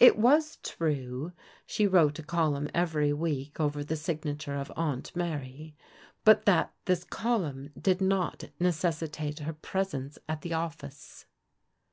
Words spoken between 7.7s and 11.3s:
did not necessitate her presence at the office.